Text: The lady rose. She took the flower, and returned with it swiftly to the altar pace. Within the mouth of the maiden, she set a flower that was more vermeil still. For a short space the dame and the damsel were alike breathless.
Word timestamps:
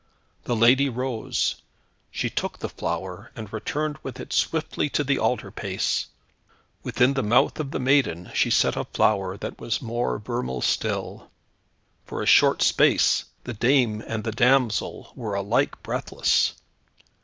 The 0.45 0.55
lady 0.55 0.89
rose. 0.89 1.61
She 2.09 2.27
took 2.27 2.57
the 2.57 2.69
flower, 2.69 3.29
and 3.35 3.53
returned 3.53 3.99
with 4.01 4.19
it 4.19 4.33
swiftly 4.33 4.89
to 4.89 5.03
the 5.03 5.19
altar 5.19 5.51
pace. 5.51 6.07
Within 6.81 7.13
the 7.13 7.21
mouth 7.21 7.59
of 7.59 7.69
the 7.69 7.79
maiden, 7.79 8.31
she 8.33 8.49
set 8.49 8.75
a 8.75 8.85
flower 8.85 9.37
that 9.37 9.59
was 9.61 9.79
more 9.79 10.17
vermeil 10.17 10.61
still. 10.61 11.29
For 12.07 12.23
a 12.23 12.25
short 12.25 12.63
space 12.63 13.25
the 13.43 13.53
dame 13.53 14.03
and 14.07 14.23
the 14.23 14.31
damsel 14.31 15.13
were 15.15 15.35
alike 15.35 15.83
breathless. 15.83 16.55